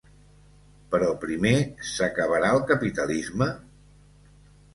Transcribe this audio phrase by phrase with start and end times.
[0.95, 1.51] Però primer:
[1.89, 3.51] s’acabarà el capitalisme?